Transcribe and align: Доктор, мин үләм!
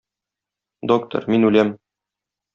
Доктор, 0.93 1.29
мин 1.35 1.47
үләм! 1.51 1.73